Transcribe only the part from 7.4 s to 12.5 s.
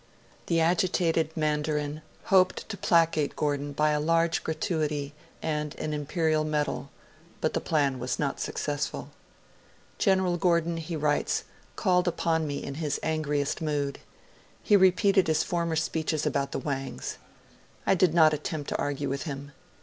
the plan was not successful. 'General Gordon,' he writes, 'called upon